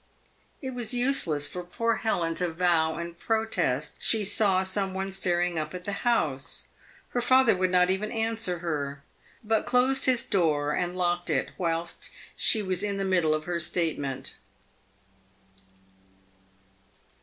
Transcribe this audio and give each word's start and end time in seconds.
It 0.63 0.73
was 0.73 0.95
useless 0.95 1.45
for 1.45 1.61
poor 1.63 1.97
Helen 1.97 2.33
to 2.33 2.49
vow 2.49 2.95
and 2.95 3.19
protest 3.19 3.97
she 3.99 4.25
saw 4.25 4.63
some 4.63 4.95
one 4.95 5.11
staring 5.11 5.59
up 5.59 5.75
at 5.75 5.83
the 5.83 5.91
house. 6.01 6.69
Her 7.09 7.21
father 7.21 7.55
would 7.55 7.69
not 7.69 7.91
even 7.91 8.11
answer 8.11 8.57
her, 8.65 9.03
but 9.43 9.67
closed 9.67 10.05
his 10.05 10.23
door 10.23 10.71
and 10.71 10.97
locked 10.97 11.29
it 11.29 11.51
whilst 11.55 12.09
she 12.35 12.63
was 12.63 12.81
in 12.81 12.97
the 12.97 13.05
middle 13.05 13.35
of 13.35 13.45
her 13.45 13.59
statement. 13.59 14.37